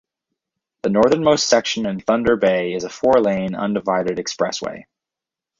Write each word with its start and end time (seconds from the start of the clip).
The 0.81 0.89
northernmost 0.89 1.45
section 1.45 1.85
in 1.85 1.99
Thunder 1.99 2.35
Bay 2.35 2.73
is 2.73 2.85
a 2.85 2.89
four-lane, 2.89 3.53
undivided 3.53 4.17
expressway. 4.17 4.85